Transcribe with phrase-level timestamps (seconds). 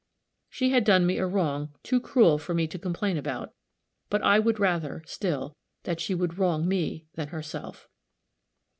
[0.49, 3.53] She had done me a wrong too cruel for me to complain about;
[4.09, 7.87] but I would rather, still, that she would wrong me than herself.